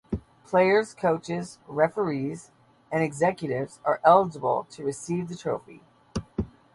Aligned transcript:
Players, 0.47 0.95
coaches, 0.95 1.59
referees, 1.67 2.49
and 2.91 3.03
executives 3.03 3.79
are 3.85 4.01
eligible 4.03 4.65
to 4.71 4.83
receive 4.83 5.27
the 5.29 5.35
trophy. 5.35 5.83